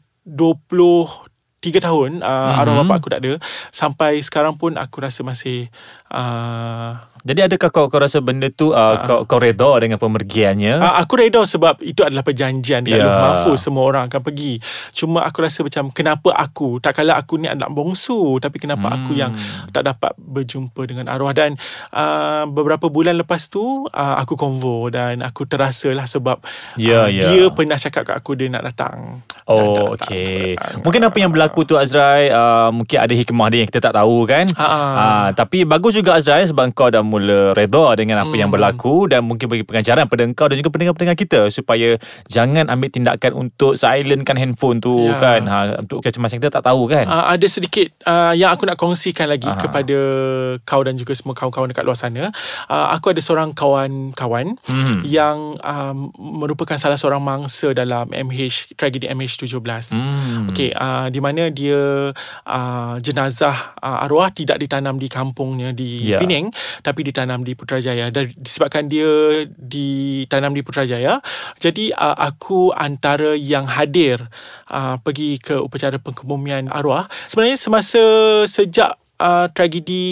23 1.63 1.79
tahun 1.79 2.11
uh, 2.19 2.27
mm-hmm. 2.27 2.59
Arwah 2.59 2.75
bapak 2.83 2.95
aku 2.99 3.07
tak 3.07 3.21
ada 3.23 3.33
Sampai 3.71 4.19
sekarang 4.19 4.59
pun 4.59 4.75
Aku 4.75 4.99
rasa 4.99 5.23
masih 5.23 5.71
uh, 6.11 6.99
Jadi 7.23 7.39
adakah 7.47 7.71
kau 7.71 7.87
kau 7.87 8.03
rasa 8.03 8.19
benda 8.19 8.51
tu 8.51 8.75
uh, 8.75 9.07
kau 9.07 9.23
kau 9.23 9.39
redha 9.39 9.71
dengan 9.79 9.95
pemergiannya? 9.95 10.75
Uh, 10.75 10.95
aku 10.99 11.23
reda 11.23 11.47
sebab 11.47 11.79
itu 11.79 12.03
adalah 12.03 12.19
perjanjian 12.19 12.83
dekat 12.83 12.99
Ya. 12.99 13.07
yeah. 13.07 13.23
Mahfuz 13.23 13.63
semua 13.63 13.87
orang 13.87 14.11
akan 14.11 14.19
pergi. 14.19 14.59
Cuma 14.91 15.23
aku 15.23 15.39
rasa 15.39 15.63
macam 15.63 15.87
kenapa 15.95 16.35
aku 16.35 16.83
tak 16.83 16.99
kala 16.99 17.15
aku 17.15 17.39
ni 17.39 17.47
anak 17.47 17.71
bongsu 17.71 18.43
tapi 18.43 18.59
kenapa 18.59 18.91
hmm. 18.91 18.95
aku 18.99 19.11
yang 19.15 19.31
tak 19.71 19.87
dapat 19.87 20.11
berjumpa 20.19 20.83
dengan 20.83 21.07
arwah 21.07 21.31
dan 21.31 21.55
uh, 21.95 22.43
beberapa 22.51 22.91
bulan 22.91 23.15
lepas 23.15 23.47
tu 23.47 23.87
uh, 23.87 24.15
aku 24.19 24.35
konvo 24.35 24.91
dan 24.91 25.23
aku 25.23 25.47
terasa 25.47 25.95
lah 25.95 26.03
sebab 26.03 26.43
Ya, 26.75 27.05
uh, 27.05 27.07
ya. 27.07 27.23
dia 27.23 27.43
pernah 27.55 27.79
cakap 27.79 28.03
kat 28.03 28.15
aku 28.19 28.35
dia 28.35 28.51
nak 28.51 28.67
datang. 28.67 29.23
Dan 29.43 29.51
tak 29.53 29.59
Oh, 29.59 29.75
datang, 29.91 29.93
okey. 29.99 30.39
tak 30.53 30.63
datang. 30.63 30.81
Mungkin 30.81 31.01
apa 31.03 31.17
yang 31.17 31.29
berlaku 31.29 31.59
tu 31.61 31.75
Azrai 31.75 32.23
uh, 32.29 32.69
mungkin 32.69 32.97
ada 32.97 33.13
hikmah 33.13 33.47
dia 33.47 33.59
yang 33.59 33.69
kita 33.69 33.81
tak 33.81 33.93
tahu 33.93 34.17
kan. 34.23 34.45
Ha. 34.53 34.65
Uh, 34.65 35.27
tapi 35.33 35.63
bagus 35.63 35.93
juga 35.93 36.15
Azrai 36.15 36.43
sebab 36.45 36.71
kau 36.71 36.87
dah 36.87 37.01
mula 37.01 37.51
redha 37.51 37.85
dengan 37.93 38.17
apa 38.19 38.29
Hmm. 38.29 38.39
yang 38.39 38.49
berlaku 38.49 39.05
dan 39.05 39.21
mungkin 39.21 39.45
bagi 39.45 39.61
pengajaran 39.61 40.05
pada 40.05 40.23
kau 40.31 40.47
dan 40.47 40.55
juga 40.55 40.69
pendengar-pendengar 40.69 41.13
kita 41.15 41.41
supaya 41.49 41.99
jangan 42.25 42.65
ambil 42.67 42.89
tindakan 42.89 43.31
untuk 43.37 43.75
silentkan 43.75 44.33
handphone 44.33 44.79
tu 44.79 45.05
Ya. 45.05 45.17
kan. 45.17 45.41
Ha 45.43 45.57
untuk 45.77 45.99
kecemasan 45.99 46.39
kita 46.39 46.49
tak 46.51 46.63
tahu 46.63 46.87
kan. 46.87 47.03
Uh, 47.03 47.25
ada 47.29 47.45
sedikit 47.45 47.91
uh, 48.03 48.31
yang 48.31 48.49
aku 48.49 48.63
nak 48.63 48.75
kongsikan 48.75 49.27
lagi 49.27 49.45
Aha. 49.45 49.59
kepada 49.59 49.97
kau 50.61 50.81
dan 50.81 50.95
juga 50.95 51.11
semua 51.11 51.33
kawan-kawan 51.33 51.67
dekat 51.67 51.83
luar 51.83 51.95
sana. 51.95 52.31
Uh, 52.65 52.87
aku 52.89 53.11
ada 53.11 53.19
seorang 53.19 53.51
kawan-kawan 53.51 54.55
Hmm. 54.63 55.03
yang 55.03 55.57
um, 55.59 56.09
merupakan 56.15 56.75
salah 56.75 56.95
seorang 56.95 57.19
mangsa 57.19 57.71
dalam 57.71 58.07
MH 58.07 58.71
tragedi 58.73 59.05
MH17. 59.33 59.97
Hmm. 59.97 60.49
Okey, 60.53 60.69
uh, 60.77 61.09
di 61.09 61.19
mana 61.19 61.49
dia 61.49 62.13
uh, 62.45 62.95
jenazah 63.01 63.73
uh, 63.81 64.05
arwah 64.05 64.29
tidak 64.29 64.61
ditanam 64.61 65.01
di 65.01 65.09
kampungnya 65.09 65.73
di 65.73 65.95
Ya. 66.03 66.19
Penang 66.19 66.51
tapi 66.83 67.05
ditanam 67.07 67.47
di 67.47 67.55
Putrajaya 67.55 68.11
dan 68.11 68.27
disebabkan 68.35 68.91
dia 68.91 69.47
ditanam 69.47 70.51
di 70.51 70.61
Putrajaya 70.61 71.23
jadi 71.63 71.95
uh, 71.95 72.17
aku 72.17 72.75
antara 72.75 73.33
yang 73.39 73.65
hadir 73.65 74.19
uh, 74.67 74.99
pergi 74.99 75.39
ke 75.39 75.55
upacara 75.55 75.95
pengkebumian 76.01 76.67
arwah 76.67 77.07
sebenarnya 77.31 77.55
semasa 77.55 78.03
sejak 78.51 78.99
Uh, 79.13 79.47
tragedi 79.55 80.03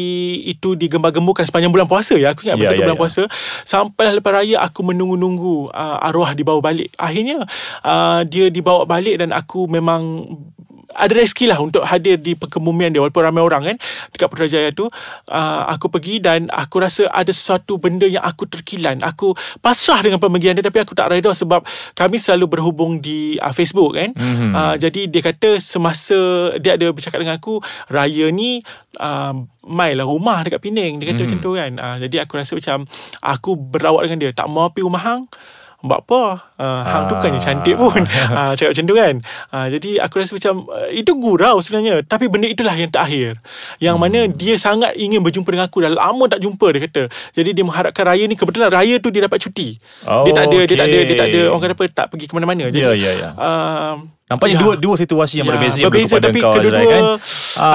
itu 0.48 0.78
digembar-gemburkan 0.78 1.44
sepanjang 1.44 1.74
bulan 1.74 1.90
puasa 1.90 2.16
ya. 2.16 2.32
Aku 2.32 2.48
ingat 2.48 2.56
masa 2.56 2.72
tu 2.72 2.80
ya, 2.80 2.86
bulan 2.86 2.96
ya. 2.96 3.02
puasa. 3.02 3.22
Sampai 3.68 4.14
lepas 4.14 4.32
raya 4.32 4.62
aku 4.62 4.88
menunggu-nunggu 4.88 5.74
uh, 5.74 5.98
arwah 6.06 6.32
dibawa 6.32 6.62
balik. 6.64 6.94
Akhirnya 6.96 7.44
uh, 7.84 8.22
dia 8.24 8.48
dibawa 8.48 8.88
balik 8.88 9.20
dan 9.20 9.36
aku 9.36 9.68
memang 9.68 10.32
ada 10.96 11.12
rezeki 11.12 11.46
lah 11.48 11.60
untuk 11.60 11.84
hadir 11.84 12.20
di 12.20 12.36
pengkebumian 12.36 12.92
dia 12.92 13.00
walaupun 13.00 13.24
ramai 13.24 13.42
orang 13.42 13.64
kan 13.64 13.78
dekat 14.12 14.28
Putrajaya 14.28 14.70
tu. 14.72 14.88
Uh, 15.28 15.62
aku 15.68 15.88
pergi 15.88 16.20
dan 16.20 16.48
aku 16.48 16.80
rasa 16.80 17.08
ada 17.10 17.30
sesuatu 17.30 17.76
benda 17.78 18.06
yang 18.06 18.24
aku 18.24 18.48
terkilan. 18.48 19.00
Aku 19.02 19.34
pasrah 19.60 20.04
dengan 20.04 20.20
pemergian 20.20 20.56
dia 20.56 20.64
tapi 20.64 20.80
aku 20.80 20.94
tak 20.94 21.12
reda 21.12 21.32
sebab 21.32 21.64
kami 21.94 22.18
selalu 22.18 22.58
berhubung 22.60 23.00
di 23.00 23.36
uh, 23.40 23.52
Facebook 23.52 23.96
kan. 23.96 24.12
Mhm. 24.16 24.52
uh, 24.52 24.76
jadi 24.76 25.08
dia 25.08 25.22
kata 25.22 25.58
semasa 25.58 26.16
dia 26.60 26.76
ada 26.76 26.92
bercakap 26.92 27.20
dengan 27.20 27.36
aku 27.38 27.60
raya 27.88 28.28
ni 28.32 28.62
uh, 29.00 29.34
mai 29.62 29.94
lah 29.94 30.06
rumah 30.06 30.42
dekat 30.44 30.60
Penang. 30.60 31.00
Dia 31.00 31.12
kata 31.12 31.22
Mhm. 31.22 31.28
macam 31.28 31.40
tu 31.40 31.52
kan. 31.56 31.72
Uh, 31.78 31.98
jadi 32.08 32.16
aku 32.24 32.34
rasa 32.36 32.52
macam 32.58 32.78
aku 33.20 33.52
berawak 33.56 34.08
dengan 34.08 34.20
dia. 34.20 34.32
Tak 34.32 34.48
mau 34.48 34.68
pergi 34.70 34.86
rumah 34.86 35.04
hang 35.04 35.24
Buat 35.82 36.06
apa 36.06 36.22
uh, 36.56 36.82
Hang 36.86 37.04
tu 37.06 37.18
bukannya 37.18 37.38
cantik 37.38 37.74
pun. 37.74 38.06
Uh, 38.06 38.54
Cakap 38.58 38.72
macam 38.72 38.86
tu 38.86 38.96
kan. 38.96 39.14
Uh, 39.50 39.68
Jadi 39.68 39.90
aku 39.98 40.14
rasa 40.18 40.32
macam 40.34 40.54
uh, 40.68 40.90
Itu 40.90 41.12
gurau 41.16 41.58
sebenarnya. 41.58 42.02
Tapi 42.02 42.30
benda 42.30 42.46
itulah 42.46 42.74
yang 42.74 42.88
terakhir. 42.88 43.42
Yang 43.78 43.96
Hmm. 43.98 44.04
mana 44.04 44.20
dia 44.28 44.56
sangat 44.56 44.94
ingin 44.94 45.20
berjumpa 45.20 45.50
dengan 45.50 45.66
aku. 45.66 45.82
Dah 45.82 45.90
lama 45.90 46.24
tak 46.26 46.40
jumpa 46.40 46.68
dia 46.70 46.82
kata. 46.86 47.04
Jadi 47.34 47.50
dia 47.52 47.64
mengharapkan 47.64 48.06
raya 48.06 48.24
ni. 48.24 48.34
Kebetulan 48.34 48.70
raya 48.70 48.96
tu 48.98 49.10
dia 49.10 49.26
dapat 49.26 49.42
cuti. 49.42 49.82
Oh, 50.06 50.22
Dia 50.24 50.34
tak 50.34 50.46
ada 50.48 50.60
Dia 50.64 50.78
tak 50.78 50.88
ada. 50.88 51.00
Dia 51.02 51.16
tak 51.18 51.28
ada 51.28 51.42
Orang 51.50 51.62
kata 51.62 51.74
apa 51.74 51.86
Tak 51.90 52.06
pergi 52.10 52.26
ke 52.26 52.34
mana-mana. 52.34 52.64
Jadi 52.70 52.80
Ya, 52.80 52.94
ya, 52.94 53.12
ya. 53.12 53.30
uh, 53.34 53.94
Nampaknya 54.32 54.56
Ya. 54.56 54.62
dua 54.64 54.74
dua 54.76 54.96
situasi 54.96 55.34
yang 55.38 55.46
Ya, 55.46 55.52
berbeza, 55.52 55.78
yang 55.78 55.92
berbeza, 55.92 56.16
tapi 56.18 56.40
kau 56.40 56.56
kedua-dua 56.56 56.88
kan. 56.88 57.04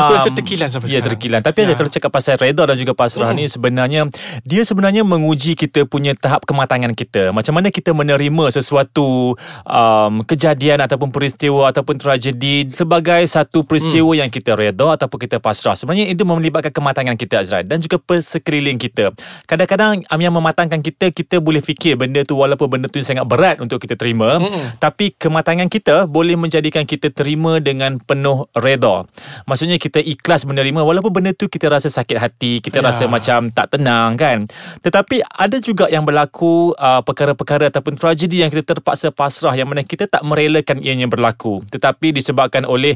aku 0.00 0.10
rasa 0.10 0.28
Um, 0.28 0.34
terkilan 0.34 0.66
sampai 0.66 0.86
Ya 0.86 0.92
sekarang. 0.94 1.08
terkilan 1.10 1.40
Tapi 1.42 1.58
Ya. 1.60 1.74
Kalau 1.76 1.90
cakap 1.90 2.10
pasal 2.10 2.34
reda 2.36 2.62
dan 2.64 2.76
juga 2.76 2.92
pasrah 2.92 3.28
Hmm. 3.28 3.36
ni 3.36 3.44
Sebenarnya 3.46 4.08
Dia 4.42 4.62
sebenarnya 4.62 5.02
menguji 5.02 5.52
kita 5.52 5.84
punya 5.84 6.14
tahap 6.14 6.42
kematangan 6.42 6.90
kita 6.90 7.28
Macam 7.28 7.52
mana 7.52 7.68
kita 7.68 7.92
menerima 7.92 8.48
sesuatu 8.50 9.36
um, 9.62 10.22
Kejadian 10.22 10.80
ataupun 10.80 11.10
peristiwa 11.10 11.68
Ataupun 11.68 11.96
tragedi 11.96 12.70
Sebagai 12.70 13.20
satu 13.26 13.62
peristiwa 13.62 14.08
Hmm. 14.08 14.18
yang 14.18 14.30
kita 14.30 14.54
reda 14.54 14.96
Ataupun 14.96 15.18
kita 15.18 15.36
pasrah 15.36 15.74
Sebenarnya 15.74 16.08
itu 16.08 16.22
melibatkan 16.22 16.70
kematangan 16.70 17.14
kita 17.14 17.34
Azrai 17.38 17.62
Dan 17.62 17.78
juga 17.78 18.00
sekeliling 18.16 18.78
kita 18.78 19.12
Kadang-kadang 19.44 20.00
um, 20.02 20.18
yang 20.18 20.32
mematangkan 20.32 20.80
kita 20.80 21.10
Kita 21.10 21.36
boleh 21.38 21.60
fikir 21.60 21.94
benda 21.94 22.22
tu 22.22 22.34
Walaupun 22.34 22.66
benda 22.70 22.86
tu 22.86 22.96
sangat 22.98 23.24
berat 23.24 23.58
untuk 23.58 23.76
kita 23.76 23.92
terima 23.92 24.38
Mm-mm. 24.38 24.78
tapi 24.78 25.10
kematangan 25.12 25.66
kita 25.66 26.06
boleh 26.06 26.38
menjadikan 26.46 26.86
kita 26.86 27.10
terima 27.10 27.58
dengan 27.58 27.98
penuh 27.98 28.46
reda. 28.54 29.04
Maksudnya 29.44 29.76
kita 29.82 29.98
ikhlas 29.98 30.46
menerima 30.46 30.86
walaupun 30.86 31.10
benda 31.10 31.34
tu 31.34 31.50
kita 31.50 31.66
rasa 31.66 31.90
sakit 31.90 32.16
hati, 32.16 32.62
kita 32.62 32.78
Ya. 32.78 32.88
rasa 32.92 33.04
macam 33.10 33.50
tak 33.50 33.74
tenang 33.74 34.14
kan. 34.14 34.46
Tetapi 34.80 35.26
ada 35.26 35.58
juga 35.58 35.90
yang 35.90 36.06
berlaku 36.06 36.70
uh, 36.78 37.02
perkara-perkara 37.02 37.74
ataupun 37.74 37.98
tragedi 37.98 38.46
yang 38.46 38.52
kita 38.54 38.78
terpaksa 38.78 39.10
pasrah 39.10 39.58
yang 39.58 39.66
mana 39.66 39.82
kita 39.82 40.06
tak 40.06 40.22
merelakan 40.22 40.78
ianya 40.78 41.10
berlaku. 41.10 41.66
Tetapi 41.66 42.14
disebabkan 42.14 42.62
oleh 42.62 42.94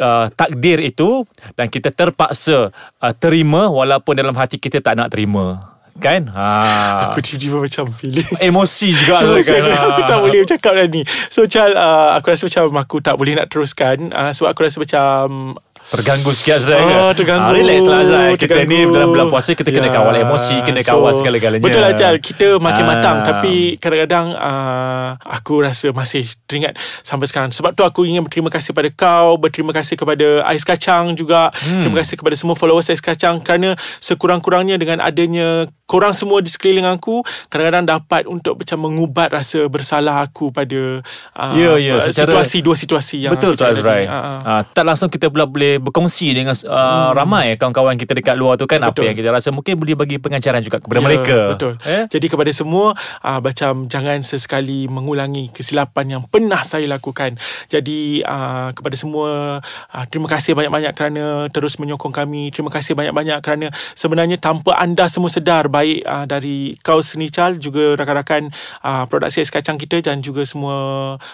uh, 0.00 0.32
takdir 0.32 0.80
itu 0.80 1.28
dan 1.58 1.68
kita 1.68 1.92
terpaksa 1.92 2.72
uh, 3.04 3.14
terima 3.18 3.68
walaupun 3.68 4.16
dalam 4.16 4.32
hati 4.32 4.56
kita 4.56 4.80
tak 4.80 4.96
nak 4.96 5.12
terima. 5.12 5.75
Kan? 5.96 6.28
Ha. 6.28 7.08
Aku 7.08 7.24
tiba-tiba 7.24 7.56
macam 7.56 7.88
feeling 7.88 8.28
emosi 8.52 8.92
juga 8.92 9.24
Emosi 9.24 9.48
kan. 9.48 9.62
aku, 9.72 9.86
aku 9.96 10.02
tak 10.04 10.18
boleh 10.20 10.38
bercakap 10.44 10.72
dah 10.76 10.86
ni 10.92 11.02
So 11.32 11.48
Chal 11.48 11.72
uh, 11.72 12.12
Aku 12.20 12.28
rasa 12.28 12.44
macam 12.44 12.64
Aku 12.84 12.96
tak 13.00 13.14
boleh 13.16 13.32
nak 13.40 13.48
teruskan 13.48 14.12
uh, 14.12 14.30
Sebab 14.36 14.52
aku 14.52 14.60
rasa 14.68 14.76
macam 14.76 15.56
Terganggu 15.86 16.30
sikit 16.30 16.66
Ah, 16.66 16.82
kan? 17.08 17.14
terganggu. 17.14 17.46
Ah, 17.46 17.52
relax 17.52 17.80
lah 17.82 18.00
Kita 18.34 18.58
Terganggu. 18.58 18.68
ni 18.68 18.90
dalam 18.90 19.08
bulan 19.08 19.26
puasa 19.26 19.50
Kita 19.52 19.68
kena 19.68 19.86
Ya. 19.86 19.94
kawal 19.94 20.14
emosi 20.18 20.56
Kena 20.60 20.82
kawal 20.82 21.12
So, 21.12 21.22
segala-galanya 21.22 21.62
Betul 21.62 21.78
lah 21.80 21.92
Jal 21.92 22.18
Kita 22.18 22.58
makin 22.58 22.82
Ah. 22.82 22.88
matang 22.90 23.16
Tapi 23.22 23.54
kadang-kadang 23.76 24.26
uh, 24.32 25.08
Aku 25.32 25.60
rasa 25.60 25.90
masih 25.90 26.26
teringat 26.44 26.74
Sampai 27.00 27.26
sekarang 27.26 27.50
Sebab 27.50 27.70
tu 27.72 27.82
aku 27.82 28.02
ingin 28.02 28.20
berterima 28.20 28.48
kasih 28.48 28.72
pada 28.72 28.90
kau 28.90 29.38
Berterima 29.38 29.70
kasih 29.70 29.94
kepada 29.94 30.42
Ais 30.44 30.62
Kacang 30.62 31.14
juga 31.14 31.54
Hmm. 31.56 31.82
Terima 31.82 32.00
kasih 32.00 32.16
kepada 32.16 32.34
semua 32.34 32.54
followers 32.54 32.88
Ais 32.88 32.98
Kacang 32.98 33.38
Kerana 33.38 33.78
sekurang-kurangnya 34.00 34.74
Dengan 34.74 34.98
adanya 34.98 35.66
Korang 35.84 36.10
semua 36.12 36.40
di 36.40 36.48
sekeliling 36.48 36.82
aku 36.84 37.22
Kadang-kadang 37.46 37.86
dapat 37.86 38.26
Untuk 38.26 38.58
macam 38.58 38.78
mengubat 38.82 39.30
Rasa 39.30 39.66
bersalah 39.66 40.18
aku 40.20 40.50
Pada 40.50 40.98
uh, 41.32 41.54
Ya, 41.54 41.78
ya, 41.78 42.02
secara- 42.02 42.42
Situasi 42.42 42.58
Dua 42.58 42.74
situasi 42.74 43.16
yang 43.20 43.32
Betul 43.32 43.54
tu 43.54 43.62
tadi. 43.62 43.80
Ah, 44.04 44.10
ah. 44.10 44.38
uh, 44.42 44.62
Tak 44.66 44.82
langsung 44.82 45.06
kita 45.06 45.28
pula 45.28 45.46
boleh 45.46 45.75
berkongsi 45.80 46.32
Dengan 46.32 46.54
uh, 46.66 47.12
ramai 47.16 47.54
kawan-kawan 47.56 47.96
kita 47.96 48.16
dekat 48.16 48.36
luar 48.36 48.56
tu 48.60 48.64
kan 48.68 48.80
Apa 48.82 48.92
Betul. 48.96 49.04
yang 49.12 49.16
kita 49.16 49.30
rasa. 49.32 49.48
Mungkin 49.52 49.76
boleh 49.76 49.96
bagi 49.96 50.16
pengajaran 50.20 50.60
juga 50.64 50.80
kepada 50.82 50.94
Ya, 50.96 51.04
mereka. 51.04 51.38
Betul. 51.52 51.72
Eh? 51.84 52.08
Jadi 52.08 52.26
kepada 52.32 52.50
semua 52.56 52.96
uh, 53.20 53.40
Macam 53.44 53.84
jangan 53.86 54.18
sesekali 54.24 54.88
Mengulangi 54.88 55.52
kesilapan 55.52 56.18
yang 56.18 56.22
pernah 56.24 56.64
saya 56.64 56.88
lakukan. 56.88 57.36
Jadi 57.68 58.24
uh, 58.24 58.72
kepada 58.72 58.96
semua 58.96 59.60
uh, 59.92 60.04
Terima 60.08 60.26
kasih 60.32 60.56
banyak-banyak 60.56 60.92
kerana 60.96 61.24
Terus 61.52 61.76
menyokong 61.76 62.16
kami. 62.16 62.48
Terima 62.48 62.72
kasih 62.72 62.96
banyak-banyak 62.96 63.38
kerana 63.44 63.66
Sebenarnya 63.92 64.40
tanpa 64.40 64.80
anda 64.80 65.06
semua 65.12 65.28
sedar 65.28 65.68
Baik 65.68 66.02
uh, 66.08 66.24
dari 66.24 66.74
kau 66.80 67.04
sendiri 67.04 67.28
Chal 67.30 67.60
Juga 67.60 67.92
rakan-rakan 67.98 68.48
uh, 68.82 69.04
Produksi 69.10 69.44
Ais 69.44 69.52
Kacang 69.52 69.76
kita 69.76 70.00
Dan 70.00 70.24
juga 70.24 70.42
semua 70.48 70.76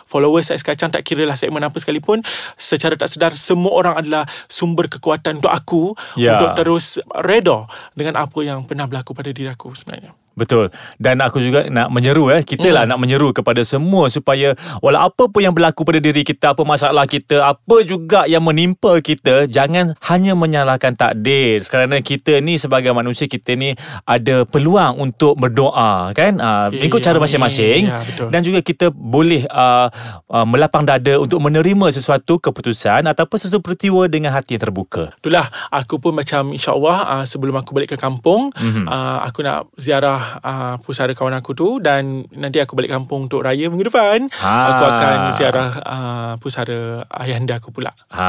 Followers 0.09 0.51
Ais 0.51 0.65
Kacang 0.67 0.91
Tak 0.91 1.07
kira 1.07 1.23
lah 1.23 1.39
segmen 1.39 1.63
apa 1.63 1.79
sekalipun. 1.79 2.25
Secara 2.59 2.99
tak 2.99 3.13
sedar 3.13 3.33
Semua 3.39 3.73
orang 3.73 3.95
adalah 4.01 4.25
Sumber 4.47 4.89
kekuatan 4.89 5.41
untuk 5.41 5.53
aku 5.53 5.83
Ya. 6.17 6.37
Untuk 6.37 6.55
terus 6.59 7.01
reda 7.25 7.67
Dengan 7.97 8.21
apa 8.21 8.39
yang 8.45 8.65
pernah 8.69 8.85
berlaku 8.85 9.17
pada 9.17 9.33
diri 9.33 9.49
aku 9.49 9.73
sebenarnya 9.73 10.13
Betul. 10.33 10.73
Dan 10.97 11.21
aku 11.21 11.39
juga 11.39 11.67
nak 11.67 11.89
menyeru 11.89 12.29
eh. 12.29 12.41
Kita 12.43 12.69
lah 12.69 12.85
nak 12.85 12.97
menyeru 12.97 13.31
kepada 13.31 13.61
semua 13.63 14.09
Supaya 14.09 14.53
Walau 14.79 15.05
apa 15.05 15.27
pun 15.27 15.41
yang 15.41 15.53
berlaku 15.53 15.83
pada 15.83 15.99
diri 15.99 16.23
kita 16.23 16.53
Apa 16.53 16.63
masalah 16.63 17.05
kita 17.05 17.45
Apa 17.45 17.83
juga 17.83 18.25
yang 18.25 18.41
menimpa 18.41 18.97
kita 18.99 19.45
Jangan 19.45 19.93
hanya 20.03 20.33
menyalahkan 20.33 20.93
takdir. 20.93 21.61
Kerana 21.63 22.01
kita 22.01 22.39
ni 22.39 22.57
sebagai 22.57 22.91
manusia 22.91 23.25
Kita 23.25 23.53
ni 23.53 23.77
ada 24.03 24.45
peluang 24.45 24.99
untuk 24.99 25.37
berdoa 25.37 26.13
Kan? 26.13 26.39
Uh, 26.39 26.51
Eh, 26.73 26.81
Mengikut 26.81 27.03
cara 27.03 27.19
masing-masing. 27.19 27.87
Ya, 27.87 28.01
betul. 28.01 28.29
Dan 28.29 28.41
juga 28.41 28.61
kita 28.61 28.89
boleh 28.89 29.45
uh, 29.47 29.89
uh, 30.27 30.45
Melapang 30.45 30.83
dada 30.83 31.17
Untuk 31.17 31.39
menerima 31.39 31.91
sesuatu 31.91 32.39
keputusan 32.39 33.05
Ataupun 33.05 33.37
sesuatu 33.37 33.61
peristiwa 33.63 34.07
Dengan 34.07 34.31
hati 34.31 34.57
yang 34.57 34.63
terbuka. 34.63 35.13
Itulah. 35.19 35.49
Aku 35.69 35.99
pun 35.99 36.13
macam 36.13 36.53
insyaAllah 36.53 36.99
uh, 37.11 37.25
sebelum 37.25 37.53
aku 37.55 37.73
balik 37.73 37.93
ke 37.93 37.99
kampung 37.99 38.55
Mhm. 38.55 38.87
uh, 38.87 39.19
aku 39.23 39.43
nak 39.43 39.67
ziarah 39.75 40.22
uh, 40.39 40.75
pusara 40.79 41.11
kawan 41.11 41.35
aku 41.35 41.53
tu 41.53 41.69
dan 41.79 42.03
nanti 42.31 42.59
aku 42.59 42.73
balik 42.73 42.91
kampung 42.91 43.27
untuk 43.27 43.41
raya 43.41 43.67
minggu 43.67 43.87
depan 43.87 44.27
Ha. 44.35 44.53
aku 44.71 44.83
akan 44.87 45.17
ziarah 45.33 45.71
uh, 45.79 46.33
pusara 46.37 46.81
ayahanda 47.09 47.57
aku 47.57 47.71
pula. 47.71 47.93
ha, 48.09 48.27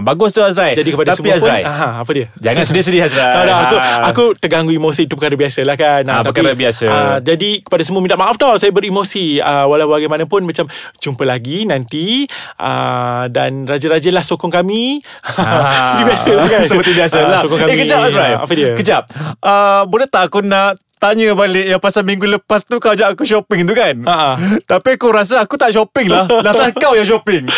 Bagus 0.00 0.30
tu 0.30 0.40
Azrai 0.40 0.72
Jadi 0.72 0.90
kepada 0.90 1.12
Tapi 1.12 1.20
semua 1.24 1.36
Azrai 1.36 1.60
pun 1.60 1.70
uh, 1.70 1.92
apa 1.98 2.10
dia? 2.10 2.26
Jangan 2.36 2.62
sedih-sedih 2.64 3.00
Azrai 3.08 3.30
Tak, 3.30 3.44
tak, 3.44 3.58
aku 3.60 3.76
Ha. 3.76 3.90
aku 4.06 4.24
terganggu 4.34 4.72
emosi 4.72 5.02
itu 5.02 5.14
perkara 5.14 5.34
biasa 5.34 5.60
lah 5.62 5.74
kan. 5.74 6.02
Ah, 6.04 6.20
perkara 6.22 6.52
biasa. 6.52 6.86
ah, 6.86 7.16
jadi 7.18 7.60
kepada 7.60 7.82
semua 7.82 8.00
minta 8.00 8.14
maaf 8.14 8.36
tau 8.36 8.54
saya 8.54 8.70
beremosi. 8.70 9.38
Uh, 9.38 9.64
walau 9.66 9.88
bagaimanapun 9.88 10.42
macam 10.42 10.68
jumpa 10.96 11.22
lagi 11.22 11.64
nanti 11.64 12.28
uh, 12.56 13.24
dan 13.26 13.64
raja-raja 13.64 14.10
lah 14.10 14.22
sokong 14.22 14.50
kami. 14.50 15.00
Ah. 15.24 15.86
Seperti 15.90 16.02
biasa 16.06 16.30
lah 16.32 16.46
kan. 16.46 16.60
Seperti 16.70 16.90
biasa 16.92 17.16
Ah, 17.16 17.28
lah 17.28 17.40
sokong 17.40 17.58
Eh 17.58 17.66
kami. 17.66 17.80
kejap 17.80 18.00
Azrai 18.02 18.32
Ah, 18.32 18.40
Apa 18.40 18.52
dia? 18.52 18.70
Kejap 18.74 19.02
uh, 19.40 19.82
Boleh 19.84 20.06
tak 20.06 20.28
aku 20.28 20.40
nak 20.42 20.76
Tanya 21.00 21.32
balik 21.32 21.64
Yang 21.64 21.80
pasal 21.80 22.04
minggu 22.04 22.28
lepas 22.28 22.60
tu 22.62 22.76
Kau 22.76 22.92
ajak 22.92 23.16
aku 23.16 23.24
shopping 23.24 23.64
tu 23.64 23.72
kan? 23.72 23.96
Ha, 24.04 24.14
ha. 24.14 24.30
Tapi 24.68 25.00
aku 25.00 25.08
rasa 25.08 25.40
Aku 25.40 25.56
tak 25.56 25.72
shopping 25.72 26.12
lah. 26.12 26.28
Datang 26.46 26.76
kau 26.76 26.92
yang 26.92 27.08
shopping. 27.08 27.48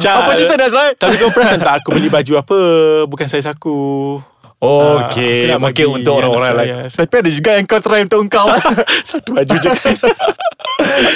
Chal. 0.00 0.24
Apa 0.24 0.38
cerita 0.38 0.54
Azrai 0.56 0.94
Tapi 0.94 1.18
kau 1.20 1.34
perasan 1.34 1.60
tak 1.60 1.84
aku 1.84 1.98
beli 1.98 2.08
baju 2.08 2.32
apa? 2.40 2.58
Bukan 3.04 3.26
saiz 3.28 3.44
aku 3.44 3.76
Okay 4.56 4.72
Ah, 4.88 5.04
aku 5.06 5.52
nak 5.52 5.60
Mungkin 5.60 5.84
bagi 5.84 5.84
untuk 5.94 6.12
orang-orang 6.14 6.48
saya, 6.48 6.58
lain. 6.58 6.74
yes. 6.80 6.92
Tapi 6.96 7.14
ada 7.14 7.30
juga 7.30 7.50
yang 7.52 7.66
kau 7.66 7.76
try 7.78 8.00
untuk 8.00 8.20
kau 8.26 8.48
Satu 9.08 9.30
baju 9.30 9.52
je. 9.54 9.68
Kan 9.70 9.94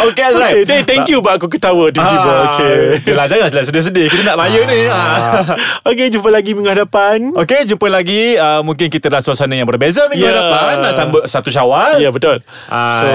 Okay 0.03 0.23
Azrai 0.23 0.53
okay, 0.59 0.81
Thank 0.83 1.09
you 1.09 1.21
buat 1.21 1.37
aku 1.37 1.49
ketawa 1.49 1.89
Tiba-tiba 1.89 2.21
Ah, 2.23 2.53
Okay. 2.53 3.01
Yelah 3.03 3.25
janganlah 3.27 3.61
sedih-sedih 3.63 4.07
Kita 4.07 4.23
nak 4.27 4.37
raya 4.39 4.61
ni. 4.63 4.81
Ah. 4.87 5.41
Okay 5.83 6.09
jumpa 6.09 6.29
lagi 6.29 6.53
minggu 6.53 6.69
hadapan. 6.71 7.33
Okay 7.35 7.65
jumpa 7.65 7.87
lagi. 7.87 8.37
Uh, 8.37 8.61
Mungkin 8.61 8.89
kita 8.89 9.09
dah 9.09 9.21
suasana 9.21 9.53
yang 9.53 9.65
berbeza 9.65 10.05
Minggu 10.07 10.21
Ya. 10.23 10.33
hadapan. 10.33 10.73
Nak 10.83 10.93
sambut 10.93 11.23
satu 11.25 11.49
syawal. 11.49 11.97
Ya 11.97 12.09
betul. 12.09 12.45
Ah, 12.67 12.93
So 12.95 13.09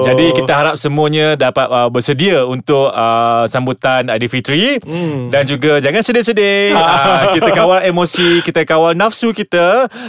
jadi 0.00 0.26
kita 0.32 0.52
harap 0.54 0.74
semuanya 0.74 1.34
dapat 1.34 1.66
uh, 1.66 1.86
bersedia 1.86 2.42
untuk 2.42 2.88
uh, 2.88 3.46
sambutan 3.46 4.06
Aidilfitri 4.08 4.80
Hmm. 4.80 5.28
dan 5.28 5.44
juga 5.44 5.78
jangan 5.78 6.00
sedih-sedih. 6.00 6.72
uh, 6.72 7.30
kita 7.32 7.50
kawal 7.52 7.78
emosi, 7.80 8.40
kita 8.40 8.62
kawal 8.64 8.92
nafsu 8.92 9.30
kita 9.30 9.67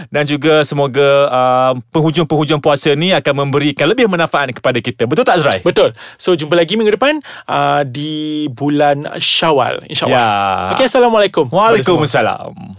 dan 0.09 0.23
juga 0.25 0.61
semoga 0.63 1.09
uh, 1.29 1.73
penghujung-penghujung 1.93 2.59
puasa 2.59 2.93
ni 2.93 3.13
akan 3.15 3.47
memberikan 3.47 3.87
lebih 3.89 4.09
manfaat 4.09 4.51
kepada 4.53 4.79
kita. 4.79 5.05
Betul 5.05 5.23
tak 5.25 5.41
Azrai? 5.41 5.59
Betul 5.61 5.93
So 6.17 6.33
jumpa 6.33 6.55
lagi 6.55 6.75
minggu 6.75 6.95
depan 6.95 7.21
uh, 7.47 7.81
Di 7.85 8.45
bulan 8.51 9.19
Syawal 9.19 9.83
InsyaAllah 9.87 10.17
Ya. 10.19 10.27
Okay 10.75 10.85
Assalamualaikum. 10.89 11.47
Waalaikumsalam. 11.53 12.75